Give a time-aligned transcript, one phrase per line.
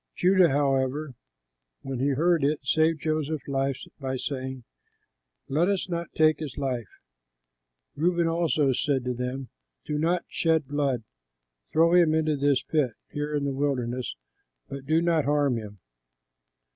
[0.15, 1.13] Judah, however,
[1.83, 4.63] when he heard it, saved Joseph's life by saying,
[5.47, 6.89] "Let us not take his life."
[7.95, 9.49] Reuben also said to them,
[9.85, 11.03] "Do not shed blood;
[11.67, 14.15] throw him into this pit, here in the wilderness;
[14.67, 15.77] but do not harm him."